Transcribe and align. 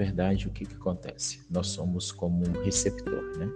verdade, 0.00 0.48
o 0.48 0.50
que, 0.50 0.64
que 0.64 0.74
acontece? 0.74 1.40
Nós 1.50 1.66
somos 1.68 2.10
como 2.10 2.42
um 2.48 2.64
receptor, 2.64 3.22
né? 3.36 3.46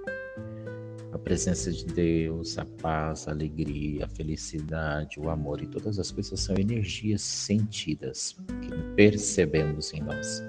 A 1.10 1.18
presença 1.18 1.72
de 1.72 1.86
Deus, 1.86 2.58
a 2.58 2.66
paz, 2.66 3.26
a 3.26 3.30
alegria, 3.30 4.04
a 4.04 4.08
felicidade, 4.08 5.18
o 5.18 5.30
amor 5.30 5.62
e 5.62 5.66
todas 5.66 5.98
as 5.98 6.10
coisas 6.10 6.38
são 6.40 6.54
energias 6.58 7.22
sentidas 7.22 8.36
que 8.60 8.94
percebemos 8.94 9.94
em 9.94 10.02
nós. 10.02 10.42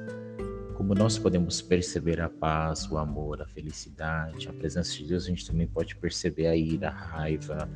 Como 0.75 0.93
nós 0.93 1.17
podemos 1.17 1.61
perceber 1.61 2.19
a 2.19 2.27
paz, 2.27 2.91
o 2.91 2.97
amor, 2.97 3.41
a 3.41 3.47
felicidade, 3.47 4.49
a 4.49 4.53
presença 4.53 4.91
de 4.97 5.07
Deus, 5.07 5.23
a 5.23 5.27
gente 5.27 5.47
também 5.47 5.67
pode 5.67 5.95
perceber 5.95 6.47
a 6.47 6.57
ira, 6.57 6.89
a 6.89 6.91
raiva, 6.91 7.69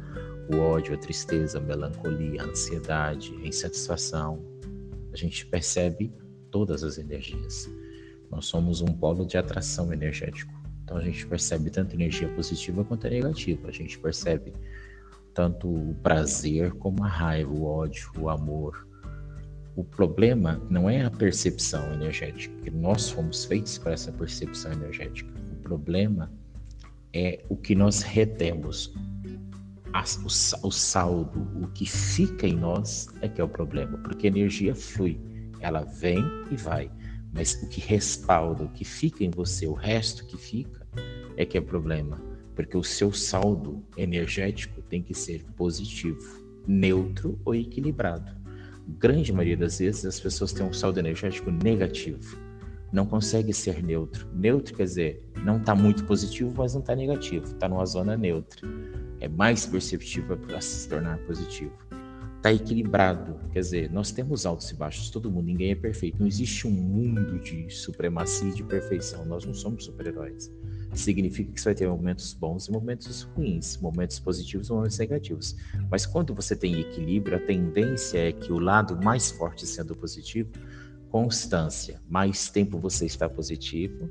o 0.54 0.58
ódio, 0.58 0.94
a 0.94 0.98
tristeza, 0.98 1.58
a 1.58 1.62
melancolia, 1.62 2.41
a 2.41 2.45
ansiedade, 2.48 3.34
a 3.41 3.48
insatisfação. 3.48 4.44
A 5.13 5.16
gente 5.16 5.45
percebe 5.45 6.12
todas 6.52 6.84
as 6.84 6.98
energias. 6.98 7.70
Nós 8.32 8.46
somos 8.46 8.82
um 8.82 8.88
polo 8.88 9.26
de 9.26 9.38
atração 9.38 9.92
energético. 9.92 10.54
Então 10.84 10.98
a 10.98 11.04
gente 11.04 11.26
percebe 11.26 11.70
tanto 11.70 11.96
energia 11.96 12.28
positiva 12.30 12.84
quanto 12.84 13.08
a 13.08 13.10
negativa. 13.10 13.70
A 13.70 13.72
gente 13.72 13.98
percebe 14.00 14.54
tanto 15.34 15.68
o 15.68 15.96
prazer 16.02 16.72
como 16.74 17.04
a 17.04 17.08
raiva, 17.08 17.52
o 17.52 17.64
ódio, 17.64 18.12
o 18.18 18.30
amor, 18.30 18.88
o 19.80 19.84
problema 19.86 20.62
não 20.70 20.90
é 20.90 21.05
a 21.05 21.10
percepção 21.10 21.94
energética, 21.94 22.54
que 22.64 22.70
nós 22.70 23.10
fomos 23.10 23.46
feitos 23.46 23.78
para 23.78 23.94
essa 23.94 24.12
percepção 24.12 24.74
energética. 24.74 25.32
O 25.54 25.55
problema 25.64 26.30
é 27.14 27.46
o 27.48 27.55
que 27.55 27.74
nós 27.74 28.02
retemos. 28.02 28.94
O, 30.22 30.68
o 30.68 30.72
saldo, 30.72 31.48
o 31.64 31.68
que 31.70 31.86
fica 31.86 32.46
em 32.46 32.58
nós 32.58 33.08
é 33.22 33.30
que 33.30 33.40
é 33.40 33.44
o 33.44 33.48
problema, 33.48 33.98
porque 34.00 34.27
a 34.27 34.30
energia 34.30 34.76
flui, 34.76 35.18
ela 35.62 35.84
vem 35.84 36.24
e 36.52 36.58
vai, 36.58 36.91
mas 37.32 37.54
o 37.62 37.68
que 37.68 37.80
respalda, 37.80 38.63
o 38.63 38.70
que 38.70 38.84
fica 38.84 39.24
em 39.24 39.30
você, 39.30 39.68
o 39.68 39.74
resto 39.74 40.26
que 40.26 40.38
fica, 40.38 40.88
é 41.38 41.46
que 41.46 41.58
é 41.58 41.62
problema, 41.62 42.21
porque 42.55 42.76
o 42.76 42.84
seu 42.84 43.13
saldo 43.13 43.84
energético 43.96 44.82
tem 44.82 45.02
que 45.02 45.13
ser 45.13 45.44
positivo, 45.55 46.44
neutro 46.68 47.40
ou 47.46 47.55
equilibrado 47.55 48.40
grande 48.98 49.32
maioria 49.32 49.58
das 49.58 49.80
vezes 49.80 50.05
as 50.05 50.20
pessoas 50.20 50.54
têm 50.54 50.66
um 50.66 50.74
saldo 50.74 50.99
energético 50.99 51.52
negativo. 51.52 52.38
Não 52.91 53.05
consegue 53.05 53.54
ser 53.54 53.84
neutro. 53.84 54.27
Neutro 54.34 54.76
quer 54.76 54.84
dizer, 54.84 55.24
não 55.43 55.58
está 55.58 55.76
muito 55.76 56.05
positivo, 56.05 56.52
mas 56.58 56.74
não 56.74 56.82
está 56.82 56.96
negativo. 56.96 57.46
Está 57.46 57.70
numa 57.70 57.86
zona 57.86 58.18
neutra. 58.18 58.68
É 59.20 59.27
mais 59.27 59.66
perceptível 59.66 60.38
para 60.38 60.60
se 60.60 60.90
tornar 60.90 61.20
positivo. 61.20 61.74
Está 62.40 62.54
equilibrado, 62.54 63.37
quer 63.51 63.59
dizer, 63.59 63.91
nós 63.91 64.12
temos 64.12 64.45
altos 64.45 64.72
e 64.72 64.73
baixos, 64.73 65.09
todo 65.09 65.29
mundo, 65.29 65.45
ninguém 65.45 65.72
é 65.72 65.75
perfeito. 65.75 66.18
Não 66.19 66.25
existe 66.25 66.66
um 66.66 66.72
mundo 66.72 67.38
de 67.40 67.69
supremacia 67.69 68.50
e 68.50 68.53
de 68.53 68.63
perfeição. 68.63 69.25
Nós 69.25 69.44
não 69.44 69.53
somos 69.53 69.84
super-heróis 69.84 70.50
significa 70.94 71.51
que 71.51 71.62
você 71.62 71.69
vai 71.69 71.75
ter 71.75 71.88
momentos 71.88 72.34
bons 72.34 72.68
e 72.68 72.72
momentos 72.72 73.22
ruins, 73.35 73.78
momentos 73.78 74.19
positivos 74.19 74.69
e 74.69 74.72
momentos 74.72 74.97
negativos. 74.97 75.56
Mas 75.90 76.06
quando 76.06 76.34
você 76.34 76.56
tem 76.56 76.79
equilíbrio, 76.79 77.38
a 77.38 77.40
tendência 77.40 78.29
é 78.29 78.31
que 78.31 78.51
o 78.51 78.59
lado 78.59 78.97
mais 79.03 79.29
forte 79.31 79.66
sendo 79.68 79.96
positivo, 79.96 80.50
constância, 81.09 82.01
mais 82.09 82.50
tempo 82.50 82.79
você 82.79 83.06
está 83.06 83.29
positivo, 83.29 84.09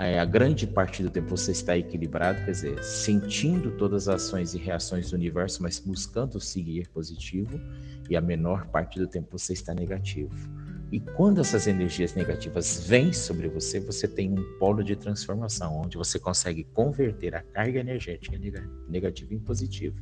é, 0.00 0.18
a 0.18 0.24
grande 0.24 0.66
parte 0.66 1.02
do 1.02 1.10
tempo 1.10 1.28
você 1.28 1.52
está 1.52 1.76
equilibrado, 1.76 2.42
quer 2.44 2.52
dizer, 2.52 2.82
sentindo 2.82 3.72
todas 3.72 4.08
as 4.08 4.16
ações 4.16 4.54
e 4.54 4.58
reações 4.58 5.10
do 5.10 5.16
universo, 5.16 5.62
mas 5.62 5.78
buscando 5.78 6.40
seguir 6.40 6.88
positivo, 6.88 7.60
e 8.08 8.16
a 8.16 8.20
menor 8.20 8.66
parte 8.68 8.98
do 8.98 9.06
tempo 9.06 9.38
você 9.38 9.52
está 9.52 9.74
negativo. 9.74 10.34
E 10.90 10.98
quando 10.98 11.40
essas 11.40 11.66
energias 11.66 12.14
negativas 12.14 12.84
vêm 12.86 13.12
sobre 13.12 13.48
você, 13.48 13.78
você 13.78 14.08
tem 14.08 14.32
um 14.32 14.58
polo 14.58 14.82
de 14.82 14.96
transformação, 14.96 15.80
onde 15.80 15.96
você 15.96 16.18
consegue 16.18 16.64
converter 16.64 17.34
a 17.36 17.42
carga 17.42 17.78
energética 17.78 18.36
negativa 18.88 19.34
em 19.34 19.38
positivo. 19.38 19.96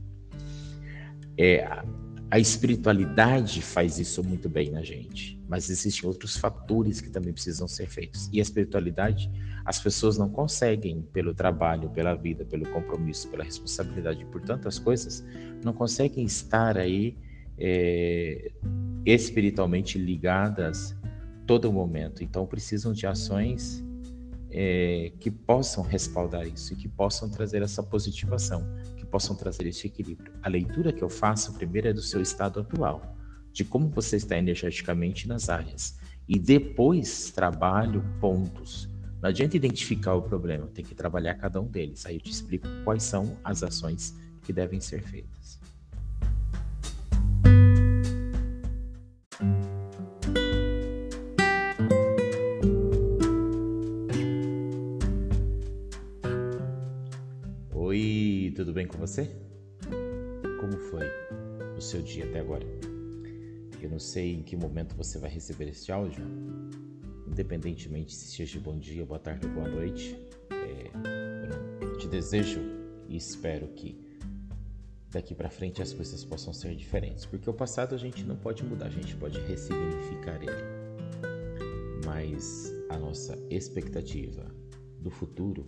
É, 1.36 1.82
a 2.31 2.39
espiritualidade 2.39 3.62
faz 3.62 3.99
isso 3.99 4.22
muito 4.22 4.49
bem 4.49 4.71
na 4.71 4.83
gente, 4.83 5.41
mas 5.49 5.71
existem 5.71 6.06
outros 6.06 6.37
fatores 6.37 7.00
que 7.00 7.09
também 7.09 7.33
precisam 7.33 7.66
ser 7.66 7.89
feitos. 7.89 8.28
E 8.31 8.39
a 8.39 8.43
espiritualidade, 8.43 9.31
as 9.65 9.81
pessoas 9.81 10.19
não 10.19 10.28
conseguem, 10.28 11.00
pelo 11.12 11.33
trabalho, 11.33 11.89
pela 11.89 12.15
vida, 12.15 12.44
pelo 12.44 12.69
compromisso, 12.69 13.28
pela 13.28 13.44
responsabilidade, 13.44 14.27
por 14.27 14.43
tantas 14.43 14.78
coisas, 14.78 15.25
não 15.65 15.72
conseguem 15.72 16.25
estar 16.25 16.77
aí 16.77 17.16
é, 17.56 18.53
espiritualmente 19.06 19.99
ligadas 19.99 20.95
todo 21.47 21.72
momento. 21.72 22.22
Então 22.22 22.47
precisam 22.47 22.93
de 22.93 23.06
ações 23.06 23.83
é, 24.50 25.12
que 25.19 25.31
possam 25.31 25.83
respaldar 25.83 26.47
isso 26.47 26.75
e 26.75 26.77
que 26.77 26.89
possam 26.89 27.31
trazer 27.31 27.62
essa 27.62 27.83
positivação, 27.83 28.66
possam 29.10 29.34
trazer 29.34 29.66
esse 29.66 29.86
equilíbrio. 29.86 30.32
A 30.42 30.48
leitura 30.48 30.92
que 30.92 31.02
eu 31.02 31.08
faço 31.08 31.54
primeiro 31.54 31.88
é 31.88 31.92
do 31.92 32.02
seu 32.02 32.20
estado 32.20 32.60
atual, 32.60 33.16
de 33.52 33.64
como 33.64 33.88
você 33.88 34.16
está 34.16 34.36
energeticamente 34.36 35.26
nas 35.26 35.48
áreas. 35.48 35.98
E 36.28 36.38
depois 36.38 37.30
trabalho 37.30 38.04
pontos. 38.20 38.88
Não 39.20 39.30
adianta 39.30 39.56
identificar 39.56 40.14
o 40.14 40.22
problema, 40.22 40.66
tem 40.68 40.84
que 40.84 40.94
trabalhar 40.94 41.34
cada 41.34 41.60
um 41.60 41.66
deles. 41.66 42.06
Aí 42.06 42.16
eu 42.16 42.20
te 42.20 42.30
explico 42.30 42.68
quais 42.84 43.02
são 43.02 43.36
as 43.42 43.62
ações 43.62 44.14
que 44.44 44.52
devem 44.52 44.80
ser 44.80 45.02
feitas. 45.02 45.57
Com 58.58 58.98
você? 58.98 59.30
Como 60.58 60.76
foi 60.91 61.06
o 61.76 61.80
seu 61.80 62.02
dia 62.02 62.24
até 62.24 62.41
agora? 62.41 62.66
Eu 63.80 63.88
não 63.88 64.00
sei 64.00 64.34
em 64.34 64.42
que 64.42 64.56
momento 64.56 64.96
você 64.96 65.16
vai 65.16 65.30
receber 65.30 65.69
este 65.69 65.92
áudio, 65.92 66.24
independentemente 67.28 68.12
se 68.12 68.36
seja 68.36 68.58
bom 68.58 68.76
dia, 68.76 69.06
boa 69.06 69.20
tarde 69.20 69.47
ou 69.47 69.52
boa 69.52 69.68
noite. 69.68 70.18
É, 70.50 70.91
eu 71.80 71.98
te 71.98 72.08
desejo 72.08 72.60
e 73.08 73.16
espero 73.16 73.68
que 73.68 74.04
daqui 75.08 75.36
para 75.36 75.48
frente 75.48 75.80
as 75.80 75.92
coisas 75.92 76.24
possam 76.24 76.52
ser 76.52 76.74
diferentes, 76.74 77.24
porque 77.24 77.48
o 77.48 77.54
passado 77.54 77.94
a 77.94 77.98
gente 77.98 78.24
não 78.24 78.34
pode 78.34 78.64
mudar, 78.64 78.86
a 78.86 78.91
gente 78.91 79.14
pode 79.18 79.38
ressignificar 79.38 80.42
ele. 80.42 82.02
Mas 82.04 82.74
a 82.88 82.98
nossa 82.98 83.38
expectativa 83.50 84.44
do 84.98 85.10
futuro 85.10 85.64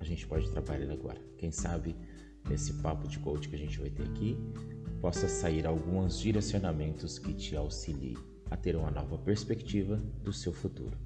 a 0.00 0.04
gente 0.04 0.26
pode 0.26 0.50
trabalhar 0.50 0.92
agora. 0.92 1.20
Quem 1.38 1.52
sabe 1.52 1.94
nesse 2.48 2.74
papo 2.74 3.08
de 3.08 3.18
coach 3.18 3.48
que 3.48 3.56
a 3.56 3.58
gente 3.58 3.78
vai 3.78 3.90
ter 3.90 4.04
aqui, 4.04 4.36
possa 5.00 5.28
sair 5.28 5.66
alguns 5.66 6.18
direcionamentos 6.18 7.18
que 7.18 7.34
te 7.34 7.56
auxiliem 7.56 8.16
a 8.50 8.56
ter 8.56 8.76
uma 8.76 8.90
nova 8.90 9.18
perspectiva 9.18 9.96
do 10.22 10.32
seu 10.32 10.52
futuro 10.52 10.96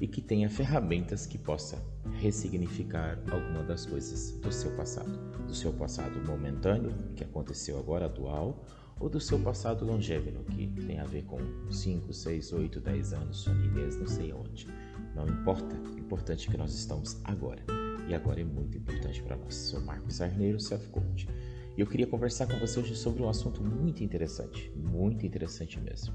e 0.00 0.06
que 0.06 0.20
tenha 0.20 0.48
ferramentas 0.48 1.26
que 1.26 1.36
possa 1.36 1.82
ressignificar 2.18 3.18
alguma 3.30 3.62
das 3.62 3.86
coisas 3.86 4.32
do 4.40 4.52
seu 4.52 4.70
passado, 4.72 5.16
do 5.46 5.54
seu 5.54 5.72
passado 5.72 6.18
momentâneo, 6.26 6.92
que 7.14 7.22
aconteceu 7.22 7.78
agora 7.78 8.06
atual, 8.06 8.64
ou 8.98 9.08
do 9.08 9.20
seu 9.20 9.38
passado 9.38 9.84
longêveno, 9.84 10.44
que 10.44 10.68
tem 10.86 10.98
a 11.00 11.04
ver 11.04 11.24
com 11.24 11.38
5, 11.70 12.12
6, 12.12 12.52
8, 12.52 12.80
10 12.80 13.12
anos, 13.12 13.38
sonidez, 13.38 13.96
não 13.96 14.06
sei 14.06 14.30
aonde. 14.30 14.68
Não 15.14 15.26
importa, 15.26 15.74
o 15.74 15.98
importante 15.98 16.48
é 16.48 16.52
que 16.52 16.56
nós 16.56 16.74
estamos 16.74 17.20
agora 17.24 17.81
e 18.12 18.14
agora 18.14 18.40
é 18.40 18.44
muito 18.44 18.76
importante 18.76 19.22
para 19.22 19.36
nós. 19.36 19.54
Sou 19.54 19.80
Marcos 19.80 20.20
Arneiro, 20.20 20.60
Self 20.60 20.86
Coach. 20.88 21.26
E 21.76 21.80
eu 21.80 21.86
queria 21.86 22.06
conversar 22.06 22.46
com 22.46 22.58
você 22.58 22.78
hoje 22.78 22.94
sobre 22.94 23.22
um 23.22 23.28
assunto 23.28 23.62
muito 23.62 24.04
interessante, 24.04 24.70
muito 24.76 25.24
interessante 25.24 25.80
mesmo, 25.80 26.14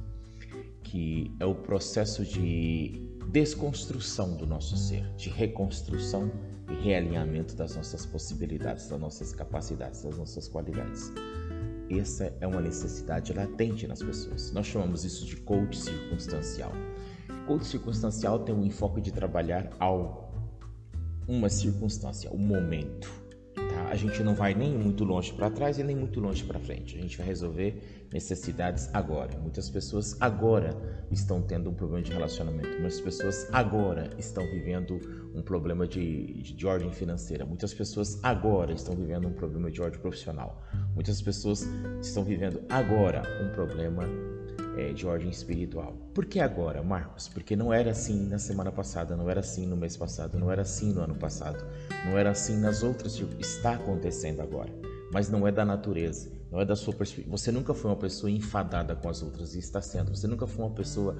que 0.84 1.36
é 1.40 1.46
o 1.46 1.56
processo 1.56 2.24
de 2.24 3.10
desconstrução 3.32 4.38
do 4.38 4.46
nosso 4.46 4.78
ser, 4.78 5.12
de 5.16 5.30
reconstrução 5.30 6.32
e 6.70 6.76
realinhamento 6.76 7.56
das 7.56 7.76
nossas 7.76 8.06
possibilidades, 8.06 8.88
das 8.88 9.00
nossas 9.00 9.34
capacidades, 9.34 10.04
das 10.04 10.16
nossas 10.16 10.48
qualidades. 10.48 11.12
Essa 11.90 12.32
é 12.40 12.46
uma 12.46 12.62
necessidade 12.62 13.34
latente 13.34 13.88
nas 13.88 14.04
pessoas. 14.04 14.52
Nós 14.52 14.68
chamamos 14.68 15.04
isso 15.04 15.26
de 15.26 15.38
coach 15.38 15.80
circunstancial. 15.80 16.72
Coach 17.48 17.66
circunstancial 17.66 18.40
tem 18.40 18.54
um 18.54 18.64
enfoque 18.64 19.02
de 19.02 19.12
trabalhar 19.12 19.70
algo 19.80 20.27
uma 21.28 21.50
circunstância, 21.50 22.32
um 22.32 22.38
momento. 22.38 23.12
Tá? 23.56 23.90
A 23.90 23.96
gente 23.96 24.24
não 24.24 24.36
vai 24.36 24.54
nem 24.54 24.78
muito 24.78 25.04
longe 25.04 25.34
para 25.34 25.50
trás 25.50 25.78
e 25.78 25.84
nem 25.84 25.96
muito 25.96 26.20
longe 26.20 26.44
para 26.44 26.60
frente. 26.60 26.98
A 26.98 27.02
gente 27.02 27.18
vai 27.18 27.28
resolver 27.28 28.08
necessidades 28.14 28.90
agora. 28.94 29.38
Muitas 29.40 29.70
pessoas 29.70 30.16
agora 30.22 30.76
estão 31.12 31.42
tendo 31.42 31.70
um 31.70 31.74
problema 31.74 32.04
de 32.04 32.12
relacionamento. 32.12 32.70
Muitas 32.80 33.02
pessoas 33.02 33.48
agora 33.52 34.10
estão 34.18 34.44
vivendo 34.46 35.00
um 35.36 35.42
problema 35.42 35.88
de, 35.88 36.42
de, 36.42 36.54
de 36.54 36.68
ordem 36.68 36.92
financeira. 36.92 37.46
Muitas 37.46 37.74
pessoas 37.74 38.20
agora 38.24 38.72
estão 38.72 38.96
vivendo 38.96 39.28
um 39.28 39.34
problema 39.34 39.70
de 39.70 39.82
ordem 39.82 40.00
profissional. 40.00 40.64
Muitas 40.94 41.22
pessoas 41.22 41.68
estão 42.02 42.24
vivendo 42.24 42.62
agora 42.70 43.24
um 43.44 43.52
problema 43.54 44.08
é, 44.78 44.94
de 44.94 45.06
ordem 45.06 45.30
espiritual. 45.30 45.94
Por 46.14 46.26
que 46.26 46.40
agora, 46.40 46.84
Marcos? 46.84 47.28
Porque 47.28 47.56
não 47.56 47.74
era 47.74 47.92
assim 47.92 48.28
na 48.28 48.38
semana 48.38 48.72
passada, 48.72 49.16
não 49.16 49.30
era 49.30 49.40
assim 49.40 49.66
no 49.66 49.76
mês 49.76 49.98
passado, 49.98 50.38
não 50.40 50.52
era 50.52 50.62
assim 50.62 50.94
no 50.94 51.02
ano 51.02 51.16
passado, 51.16 51.66
não 52.06 52.18
era 52.18 52.30
assim 52.30 52.58
nas 52.58 52.84
outras. 52.84 53.20
Está 53.40 53.74
acontecendo 53.74 54.42
agora, 54.42 54.72
mas 55.12 55.30
não 55.30 55.48
é 55.48 55.52
da 55.52 55.66
natureza. 55.66 56.38
Não 56.52 56.62
é 56.62 56.66
da 56.66 56.78
sua 56.78 56.94
perspectiva. 56.94 57.36
Você 57.38 57.52
nunca 57.52 57.74
foi 57.74 57.92
uma 57.92 57.98
pessoa 57.98 58.32
enfadada 58.32 58.96
com 58.96 59.10
as 59.10 59.22
outras 59.22 59.54
e 59.54 59.60
está 59.60 59.82
sendo. 59.82 60.16
Você 60.16 60.28
nunca 60.28 60.48
foi 60.48 60.64
uma 60.64 60.74
pessoa 60.74 61.18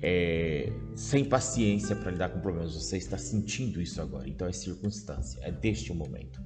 é, 0.00 0.72
sem 0.94 1.22
paciência 1.22 1.94
para 1.94 2.10
lidar 2.10 2.30
com 2.30 2.40
problemas. 2.40 2.74
Você 2.74 2.96
está 2.96 3.18
sentindo 3.18 3.80
isso 3.80 4.00
agora. 4.00 4.26
Então 4.26 4.48
é 4.48 4.52
circunstância, 4.52 5.38
é 5.42 5.52
deste 5.52 5.92
momento. 5.92 6.40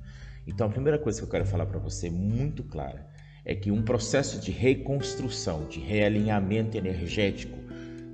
Então 0.47 0.67
a 0.67 0.71
primeira 0.71 0.99
coisa 0.99 1.21
que 1.21 1.25
eu 1.25 1.31
quero 1.31 1.47
falar 1.47 1.67
para 1.67 1.79
você, 1.79 2.11
muito 2.11 2.65
clara, 2.65 3.07
é 3.45 3.55
que 3.55 3.71
um 3.71 3.83
processo 3.83 4.41
de 4.41 4.51
reconstrução, 4.51 5.67
de 5.69 5.81
realinhamento 5.81 6.77
energético, 6.77 7.59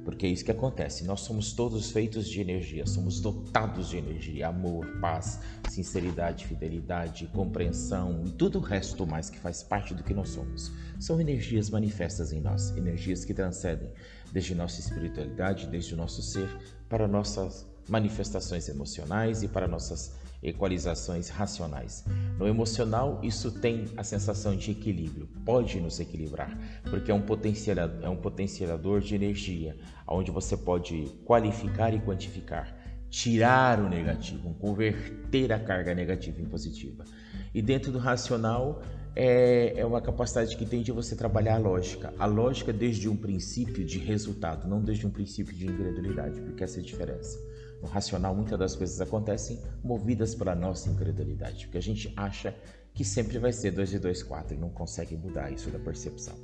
porque 0.04 0.26
é 0.26 0.28
isso 0.28 0.44
que 0.44 0.50
acontece. 0.50 1.04
Nós 1.04 1.20
somos 1.20 1.52
todos 1.52 1.90
feitos 1.92 2.28
de 2.28 2.40
energia, 2.40 2.86
somos 2.86 3.20
dotados 3.20 3.90
de 3.90 3.98
energia, 3.98 4.48
amor, 4.48 4.86
paz, 5.00 5.40
sinceridade, 5.68 6.46
fidelidade, 6.46 7.26
compreensão 7.28 8.24
e 8.26 8.30
tudo 8.30 8.58
o 8.58 8.62
resto 8.62 9.06
mais 9.06 9.30
que 9.30 9.38
faz 9.38 9.62
parte 9.62 9.94
do 9.94 10.02
que 10.02 10.14
nós 10.14 10.30
somos. 10.30 10.72
São 10.98 11.20
energias 11.20 11.70
manifestas 11.70 12.32
em 12.32 12.40
nós, 12.40 12.76
energias 12.76 13.24
que 13.24 13.34
transcendem 13.34 13.90
desde 14.32 14.54
nossa 14.54 14.80
espiritualidade, 14.80 15.66
desde 15.66 15.94
o 15.94 15.96
nosso 15.96 16.22
ser, 16.22 16.48
para 16.88 17.06
nossas 17.06 17.68
manifestações 17.88 18.68
emocionais 18.68 19.42
e 19.42 19.48
para 19.48 19.68
nossas 19.68 20.12
equalizações 20.42 21.28
racionais. 21.28 22.04
No 22.38 22.46
emocional, 22.46 23.20
isso 23.22 23.50
tem 23.50 23.87
a 23.96 24.02
sensação 24.02 24.56
de 24.56 24.70
equilíbrio, 24.70 25.28
pode 25.44 25.81
nos 25.81 26.00
equilibrar, 26.00 26.56
porque 26.88 27.10
é 27.10 27.14
um 27.14 27.22
potencializador, 27.22 28.04
é 28.04 28.08
um 28.08 28.16
potencializador 28.16 29.00
de 29.00 29.14
energia, 29.14 29.76
onde 30.06 30.31
você 30.31 30.56
pode 30.56 31.06
qualificar 31.25 31.92
e 31.94 32.00
quantificar, 32.00 32.75
tirar 33.10 33.81
o 33.81 33.88
negativo, 33.88 34.54
converter 34.54 35.52
a 35.52 35.58
carga 35.58 35.94
negativa 35.94 36.40
em 36.40 36.46
positiva. 36.46 37.04
E 37.52 37.60
dentro 37.60 37.92
do 37.92 37.98
racional, 37.98 38.82
é, 39.14 39.75
é 39.76 39.84
uma 39.84 40.00
capacidade 40.00 40.56
que 40.56 40.64
tem 40.64 40.82
de 40.82 40.92
você 40.92 41.16
trabalhar 41.16 41.56
a 41.56 41.58
lógica. 41.58 42.14
A 42.19 42.26
lógica 42.26 42.72
desde 42.72 43.08
um 43.08 43.16
princípio 43.16 43.84
de 43.84 43.98
resultado, 43.98 44.69
não 44.69 44.81
desde 44.81 45.06
um 45.06 45.10
princípio 45.10 45.54
de 45.54 45.66
incredulidade, 45.66 46.40
porque 46.40 46.62
essa 46.62 46.78
é 46.78 46.82
a 46.82 46.84
diferença. 46.84 47.38
No 47.82 47.88
racional, 47.88 48.34
muitas 48.34 48.58
das 48.58 48.76
coisas 48.76 49.00
acontecem 49.00 49.58
movidas 49.82 50.34
pela 50.34 50.54
nossa 50.54 50.90
incredulidade, 50.90 51.66
porque 51.66 51.78
a 51.78 51.82
gente 51.82 52.12
acha 52.16 52.54
que 52.92 53.04
sempre 53.04 53.38
vai 53.38 53.52
ser 53.52 53.70
2 53.70 53.94
e 53.94 53.98
2, 53.98 54.22
4 54.22 54.54
e 54.54 54.58
não 54.58 54.68
consegue 54.68 55.16
mudar 55.16 55.50
isso 55.50 55.70
da 55.70 55.78
percepção. 55.78 56.34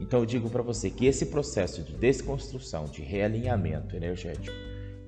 Então 0.00 0.20
eu 0.20 0.26
digo 0.26 0.48
para 0.48 0.62
você 0.62 0.88
que 0.88 1.04
esse 1.04 1.26
processo 1.26 1.82
de 1.82 1.92
desconstrução, 1.92 2.86
de 2.86 3.02
realinhamento 3.02 3.94
energético, 3.94 4.56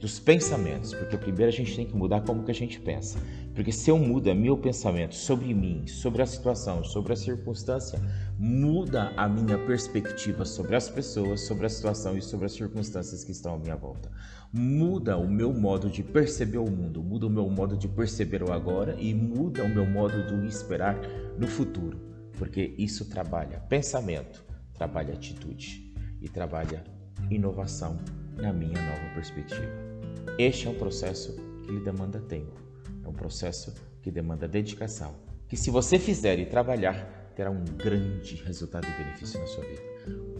dos 0.03 0.19
pensamentos, 0.19 0.93
porque 0.93 1.17
primeiro 1.17 1.53
a 1.53 1.55
gente 1.55 1.77
tem 1.77 1.87
que 1.87 1.95
mudar 1.95 2.23
como 2.23 2.43
que 2.43 2.51
a 2.51 2.55
gente 2.55 2.81
pensa. 2.81 3.21
Porque 3.55 3.71
se 3.71 3.89
eu 3.89 3.97
mudo 3.97 4.35
meu 4.35 4.59
pensamento 4.59 5.15
sobre 5.15 5.55
mim, 5.55 5.87
sobre 5.87 6.23
a 6.23 6.27
situação, 6.27 6.83
sobre 6.83 7.13
a 7.13 7.17
circunstância, 7.17 8.01
muda 8.37 9.13
a 9.17 9.29
minha 9.29 9.57
perspectiva 9.59 10.45
sobre 10.45 10.75
as 10.75 10.89
pessoas, 10.89 11.43
sobre 11.43 11.67
a 11.67 11.69
situação 11.69 12.19
e 12.19 12.21
sobre 12.21 12.47
as 12.47 12.53
circunstâncias 12.53 13.23
que 13.23 13.31
estão 13.31 13.55
à 13.55 13.59
minha 13.59 13.77
volta. 13.77 14.11
Muda 14.53 15.17
o 15.17 15.31
meu 15.31 15.53
modo 15.53 15.89
de 15.89 16.03
perceber 16.03 16.59
o 16.59 16.69
mundo, 16.69 17.01
muda 17.01 17.29
o 17.29 17.31
meu 17.31 17.49
modo 17.49 17.77
de 17.77 17.87
perceber 17.87 18.43
o 18.43 18.53
agora 18.53 18.97
e 18.99 19.15
muda 19.15 19.63
o 19.63 19.69
meu 19.69 19.87
modo 19.87 20.21
de 20.27 20.49
esperar 20.49 20.99
no 21.39 21.47
futuro. 21.47 21.97
Porque 22.37 22.75
isso 22.77 23.05
trabalha 23.05 23.61
pensamento, 23.69 24.45
trabalha 24.75 25.15
atitude 25.15 25.95
e 26.21 26.29
trabalha 26.29 26.83
inovação 27.31 27.99
na 28.37 28.53
minha 28.53 28.83
nova 28.83 29.15
perspectiva. 29.15 29.92
Este 30.39 30.67
é 30.67 30.71
um 30.71 30.75
processo 30.75 31.37
que 31.63 31.71
lhe 31.71 31.81
demanda 31.81 32.21
tempo, 32.21 32.61
é 33.05 33.09
um 33.09 33.13
processo 33.13 33.73
que 34.01 34.11
demanda 34.11 34.49
dedicação, 34.49 35.15
que 35.49 35.57
se 35.57 35.71
você 35.71 35.99
fizer 35.99 36.39
e 36.39 36.47
trabalhar, 36.47 37.23
terá 37.35 37.51
um 37.51 37.65
grande 37.65 38.37
resultado 38.45 38.87
e 38.87 39.03
benefício 39.03 39.41
na 39.41 39.47
sua 39.47 39.65
vida. 39.65 39.83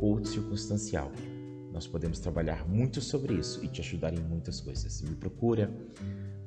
Outro 0.01 0.31
circunstancial. 0.31 1.11
Nós 1.73 1.87
podemos 1.87 2.19
trabalhar 2.19 2.69
muito 2.69 3.01
sobre 3.01 3.35
isso 3.35 3.65
e 3.65 3.69
te 3.69 3.81
ajudar 3.81 4.13
em 4.13 4.21
muitas 4.21 4.61
coisas. 4.61 5.01
Me 5.01 5.15
procura, 5.15 5.71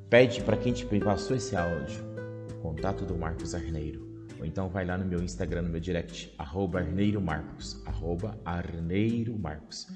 pede 0.10 0.42
para 0.44 0.58
quem 0.58 0.72
te 0.72 0.86
passou 1.00 1.36
esse 1.36 1.56
áudio 1.56 2.04
o 2.52 2.62
contato 2.62 3.06
do 3.06 3.16
Marcos 3.16 3.56
Arneiro. 3.56 4.06
Ou 4.40 4.46
então 4.46 4.70
vai 4.70 4.86
lá 4.86 4.98
no 4.98 5.06
meu 5.06 5.24
Instagram, 5.24 5.64
no 5.64 5.70
meu 5.70 5.80
direct, 5.80 6.34
arroba 6.38 6.80
Arneiro 6.80 7.22
Marcos, 7.22 7.82
arroba 7.86 8.38
Arneiro 8.44 9.38
Marcos. 9.38 9.88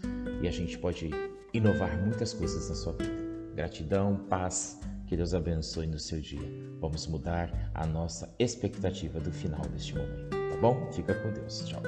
E 0.41 0.47
a 0.47 0.51
gente 0.51 0.77
pode 0.77 1.09
inovar 1.53 2.01
muitas 2.01 2.33
coisas 2.33 2.69
na 2.69 2.75
sua 2.75 2.94
vida. 2.94 3.19
Gratidão, 3.60 4.16
paz, 4.16 4.80
que 5.06 5.18
Deus 5.18 5.34
abençoe 5.34 5.86
no 5.86 6.00
seu 6.00 6.22
dia. 6.22 6.50
Vamos 6.80 7.06
mudar 7.08 7.52
a 7.74 7.86
nossa 7.86 8.34
expectativa 8.40 9.20
do 9.20 9.34
final 9.34 9.60
deste 9.64 9.98
momento, 9.98 10.30
tá 10.30 10.58
bom? 10.62 10.90
Fica 10.94 11.14
com 11.14 11.34
Deus. 11.34 11.66
Tchau. 11.66 11.84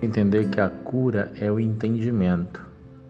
Entender 0.00 0.48
que 0.48 0.62
a 0.62 0.70
cura 0.70 1.30
é 1.38 1.52
o 1.52 1.60
entendimento. 1.60 2.66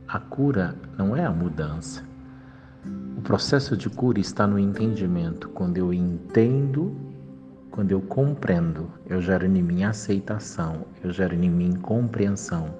A 0.09 0.19
cura 0.19 0.75
não 0.99 1.17
é 1.17 1.25
a 1.25 1.31
mudança. 1.31 2.05
O 3.17 3.23
processo 3.23 3.76
de 3.76 3.88
cura 3.88 4.19
está 4.19 4.44
no 4.44 4.59
entendimento. 4.59 5.49
Quando 5.50 5.76
eu 5.76 5.94
entendo 5.94 7.07
quando 7.78 7.92
eu 7.92 8.00
compreendo, 8.00 8.90
eu 9.06 9.22
gero 9.22 9.46
em 9.46 9.62
mim 9.62 9.84
aceitação, 9.84 10.84
eu 11.00 11.12
gero 11.12 11.32
em 11.32 11.48
mim 11.48 11.76
compreensão, 11.76 12.75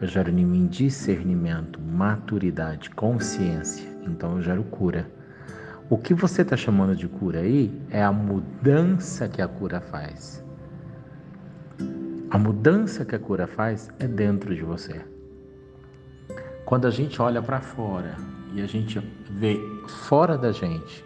eu 0.00 0.08
gero 0.08 0.30
em 0.30 0.42
mim 0.42 0.66
discernimento, 0.68 1.78
maturidade, 1.78 2.88
consciência. 2.88 3.86
Então 4.06 4.36
eu 4.36 4.42
gero 4.42 4.64
cura. 4.64 5.06
O 5.90 5.98
que 5.98 6.14
você 6.14 6.40
está 6.40 6.56
chamando 6.56 6.96
de 6.96 7.06
cura 7.06 7.40
aí 7.40 7.78
é 7.90 8.02
a 8.02 8.10
mudança 8.10 9.28
que 9.28 9.42
a 9.42 9.46
cura 9.46 9.82
faz. 9.82 10.42
A 12.30 12.38
mudança 12.38 13.04
que 13.04 13.14
a 13.14 13.18
cura 13.18 13.46
faz 13.46 13.90
é 13.98 14.08
dentro 14.08 14.54
de 14.54 14.62
você. 14.62 15.02
Quando 16.64 16.86
a 16.86 16.90
gente 16.90 17.20
olha 17.20 17.42
para 17.42 17.60
fora 17.60 18.16
e 18.54 18.62
a 18.62 18.66
gente 18.66 18.98
vê 19.30 19.60
fora 19.86 20.38
da 20.38 20.52
gente 20.52 21.04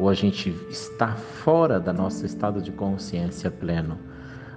ou 0.00 0.08
a 0.08 0.14
gente 0.14 0.48
está 0.70 1.14
fora 1.14 1.78
da 1.78 1.92
nosso 1.92 2.24
estado 2.24 2.62
de 2.62 2.72
consciência 2.72 3.50
pleno. 3.50 3.98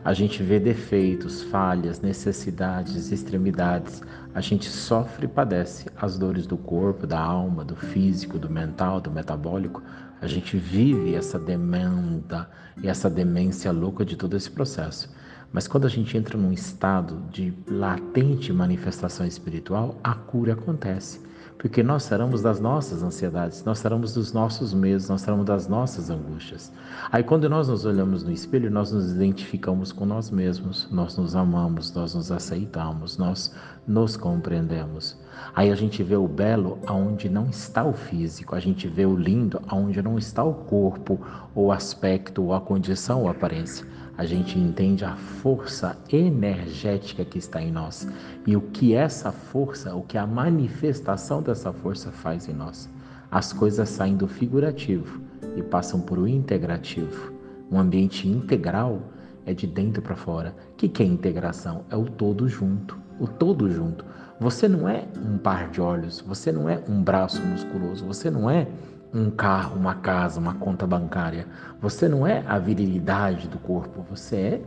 A 0.02 0.14
gente 0.14 0.42
vê 0.42 0.58
defeitos, 0.58 1.44
falhas, 1.44 2.00
necessidades, 2.00 3.12
extremidades. 3.12 4.02
A 4.34 4.40
gente 4.40 4.70
sofre 4.70 5.26
e 5.26 5.30
padece 5.30 5.88
as 5.98 6.18
dores 6.18 6.48
do 6.48 6.56
corpo, 6.56 7.06
da 7.06 7.20
alma, 7.20 7.66
do 7.66 7.76
físico, 7.76 8.40
do 8.40 8.50
mental, 8.50 9.02
do 9.02 9.12
metabólico. 9.12 9.84
A 10.22 10.28
gente 10.28 10.56
vive 10.56 11.14
essa 11.14 11.38
demanda 11.38 12.50
e 12.82 12.88
essa 12.88 13.10
demência 13.10 13.70
louca 13.74 14.06
de 14.06 14.16
todo 14.16 14.38
esse 14.38 14.50
processo. 14.50 15.14
Mas 15.52 15.68
quando 15.68 15.86
a 15.86 15.90
gente 15.90 16.18
entra 16.18 16.38
num 16.38 16.54
estado 16.54 17.22
de 17.30 17.54
latente 17.68 18.54
manifestação 18.54 19.26
espiritual, 19.26 20.00
a 20.02 20.14
cura 20.16 20.54
acontece 20.54 21.20
porque 21.58 21.82
nós 21.82 22.04
seremos 22.04 22.42
das 22.42 22.60
nossas 22.60 23.04
ansiedades, 23.04 23.64
nós 23.64 23.80
seremos 23.80 24.14
dos 24.14 24.34
nossos 24.34 24.74
medos, 24.74 25.10
nós 25.10 25.22
seremos 25.22 25.46
das 25.46 25.68
nossas 25.68 26.10
angústias. 26.10 26.72
Aí 27.12 27.24
quando 27.24 27.50
nós 27.50 27.68
nos 27.68 27.86
olhamos 27.86 28.24
no 28.24 28.32
espelho, 28.32 28.70
nós 28.70 28.92
nos 28.92 29.12
identificamos 29.12 29.92
com 29.92 30.06
nós 30.06 30.30
mesmos, 30.30 30.88
nós 30.92 31.18
nos 31.18 31.36
amamos, 31.36 31.94
nós 31.94 32.14
nos 32.16 32.32
aceitamos, 32.32 33.18
nós 33.18 33.54
nos 33.88 34.18
compreendemos. 34.18 35.18
Aí 35.56 35.72
a 35.72 35.76
gente 35.76 36.04
vê 36.04 36.16
o 36.16 36.28
belo 36.28 36.80
aonde 36.86 37.30
não 37.30 37.48
está 37.48 37.84
o 37.84 37.94
físico, 37.94 38.56
a 38.56 38.60
gente 38.60 38.88
vê 38.88 39.06
o 39.06 39.16
lindo 39.16 39.62
aonde 39.68 40.02
não 40.02 40.18
está 40.18 40.44
o 40.44 40.54
corpo, 40.54 41.20
ou 41.54 41.72
aspecto, 41.72 42.44
ou 42.44 42.54
a 42.54 42.62
condição, 42.62 43.22
ou 43.22 43.28
a 43.28 43.32
aparência 43.32 43.86
a 44.18 44.26
gente 44.26 44.60
entende 44.60 45.04
a 45.04 45.16
força 45.16 45.98
energética 46.12 47.26
que 47.26 47.40
está 47.40 47.62
em 47.62 47.72
nós 47.72 48.08
e 48.46 48.56
o 48.56 48.62
que 48.62 48.94
essa 48.94 49.32
força, 49.32 49.96
o 49.96 50.04
que 50.04 50.18
a 50.18 50.28
manifestação 50.28 51.42
dessa 51.42 51.74
força 51.74 52.12
faz 52.12 52.48
em 52.48 52.54
nós. 52.54 52.90
As 53.32 53.52
coisas 53.52 53.90
saem 53.90 54.16
do 54.16 54.28
figurativo 54.28 55.20
e 55.56 55.64
passam 55.64 56.00
por 56.00 56.20
o 56.20 56.28
integrativo. 56.28 57.34
Um 57.72 57.80
ambiente 57.80 58.28
integral 58.28 59.02
é 59.46 59.54
de 59.54 59.66
dentro 59.66 60.02
para 60.02 60.16
fora. 60.16 60.56
O 60.72 60.76
que 60.76 61.02
é 61.02 61.06
integração? 61.06 61.84
É 61.90 61.98
o 61.98 62.06
todo 62.06 62.48
junto. 62.48 62.98
O 63.20 63.28
todo 63.28 63.70
junto. 63.72 64.06
Você 64.40 64.68
não 64.68 64.88
é 64.88 65.06
um 65.18 65.38
par 65.38 65.70
de 65.70 65.82
olhos, 65.82 66.22
você 66.22 66.52
não 66.52 66.70
é 66.70 66.84
um 66.88 67.02
braço 67.02 67.42
musculoso, 67.42 68.06
você 68.06 68.30
não 68.30 68.50
é 68.50 68.68
um 69.14 69.30
carro, 69.30 69.78
uma 69.78 69.96
casa, 69.96 70.40
uma 70.40 70.56
conta 70.56 70.88
bancária. 70.88 71.48
Você 71.82 72.08
não 72.08 72.26
é 72.26 72.44
a 72.48 72.58
virilidade 72.58 73.48
do 73.48 73.58
corpo, 73.60 74.06
você 74.10 74.36
é 74.36 74.62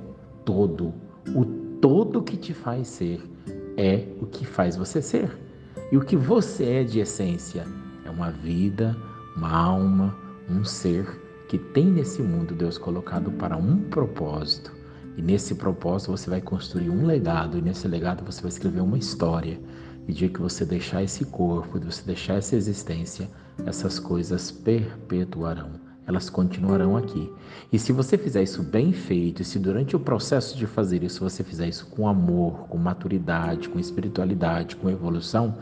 todo. 0.45 0.95
O 1.35 1.45
todo 1.81 2.23
que 2.23 2.37
te 2.37 2.55
faz 2.55 2.89
ser 2.89 3.23
é 3.77 4.07
o 4.21 4.27
que 4.27 4.47
faz 4.47 4.77
você 4.77 5.03
ser. 5.03 5.37
E 5.91 5.97
o 5.97 6.01
que 6.01 6.17
você 6.17 6.65
é 6.65 6.85
de 6.85 7.01
essência 7.01 7.67
é 8.05 8.11
uma 8.11 8.31
vida 8.31 8.97
uma 9.37 9.51
alma, 9.51 10.17
um 10.49 10.65
ser 10.65 11.05
que 11.49 11.59
tem 11.59 11.85
nesse 11.85 12.23
mundo 12.23 12.55
Deus 12.55 12.79
colocado 12.79 13.31
para 13.33 13.57
um 13.57 13.79
propósito. 13.83 14.73
E 15.17 15.23
nesse 15.23 15.55
propósito 15.55 16.11
você 16.11 16.29
vai 16.29 16.41
construir 16.41 16.91
um 16.91 17.05
legado, 17.05 17.59
e 17.59 17.63
nesse 17.63 17.87
legado 17.87 18.25
você 18.25 18.41
vai 18.41 18.49
escrever 18.49 18.81
uma 18.81 18.99
história. 18.99 19.61
E 20.07 20.13
dia 20.13 20.29
que 20.29 20.41
você 20.41 20.65
deixar 20.65 21.03
esse 21.03 21.25
corpo, 21.25 21.79
de 21.79 21.87
você 21.87 22.03
deixar 22.05 22.35
essa 22.35 22.57
existência, 22.57 23.29
essas 23.65 23.99
coisas 23.99 24.51
perpetuarão 24.51 25.87
elas 26.07 26.31
continuarão 26.31 26.97
aqui. 26.97 27.31
E 27.73 27.79
se 27.79 27.93
você 27.93 28.17
fizer 28.17 28.43
isso 28.43 28.63
bem 28.63 28.93
feito, 28.93 29.43
e 29.43 29.45
se 29.45 29.59
durante 29.59 29.97
o 29.97 30.01
processo 30.01 30.57
de 30.57 30.67
fazer 30.67 31.03
isso 31.03 31.21
você 31.21 31.43
fizer 31.43 31.67
isso 31.67 31.87
com 31.87 32.09
amor, 32.09 32.69
com 32.69 32.79
maturidade, 32.79 33.69
com 33.69 33.79
espiritualidade, 33.79 34.77
com 34.77 34.89
evolução, 34.89 35.57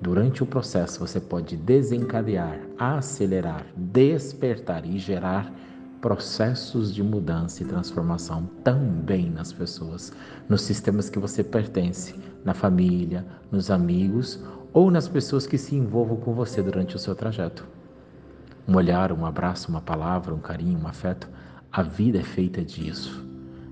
durante 0.00 0.42
o 0.42 0.46
processo 0.46 1.00
você 1.00 1.20
pode 1.20 1.56
desencadear, 1.56 2.58
acelerar, 2.78 3.66
despertar 3.76 4.86
e 4.86 4.98
gerar 4.98 5.52
processos 6.00 6.94
de 6.94 7.02
mudança 7.02 7.62
e 7.62 7.66
transformação 7.66 8.48
também 8.64 9.30
nas 9.30 9.52
pessoas, 9.52 10.12
nos 10.48 10.62
sistemas 10.62 11.10
que 11.10 11.18
você 11.18 11.44
pertence, 11.44 12.14
na 12.44 12.54
família, 12.54 13.26
nos 13.50 13.70
amigos 13.70 14.42
ou 14.72 14.90
nas 14.90 15.08
pessoas 15.08 15.46
que 15.46 15.58
se 15.58 15.74
envolvam 15.74 16.16
com 16.16 16.34
você 16.34 16.62
durante 16.62 16.96
o 16.96 16.98
seu 16.98 17.14
trajeto 17.14 17.66
um 18.70 18.76
olhar, 18.76 19.10
um 19.10 19.26
abraço, 19.26 19.68
uma 19.68 19.80
palavra, 19.80 20.32
um 20.32 20.38
carinho, 20.38 20.78
um 20.78 20.86
afeto. 20.86 21.28
A 21.72 21.82
vida 21.82 22.18
é 22.18 22.22
feita 22.22 22.64
disso. 22.64 23.26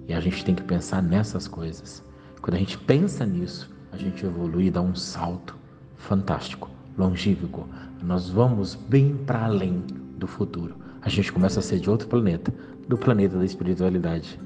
E 0.08 0.12
a 0.12 0.18
gente 0.18 0.44
tem 0.44 0.56
que 0.56 0.62
pensar 0.64 1.00
nessas 1.00 1.46
coisas. 1.46 2.02
Quando 2.42 2.56
a 2.56 2.58
gente 2.58 2.76
pensa 2.78 3.24
nisso, 3.24 3.70
a 3.92 3.96
gente 3.96 4.26
evolui 4.26 4.66
e 4.66 4.70
dá 4.72 4.80
um 4.80 4.96
salto 4.96 5.56
fantástico, 5.96 6.68
longívico. 6.96 7.68
Nós 8.02 8.28
vamos 8.28 8.74
bem 8.74 9.16
para 9.18 9.44
além 9.44 9.84
do 10.18 10.26
futuro. 10.26 10.74
A 11.00 11.08
gente 11.08 11.32
começa 11.32 11.60
a 11.60 11.62
ser 11.62 11.78
de 11.78 11.88
outro 11.88 12.08
planeta, 12.08 12.52
do 12.88 12.98
planeta 12.98 13.38
da 13.38 13.44
espiritualidade. 13.44 14.38